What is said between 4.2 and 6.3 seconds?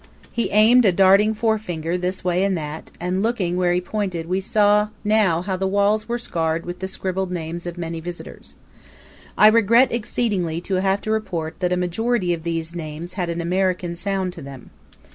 we saw now how the walls were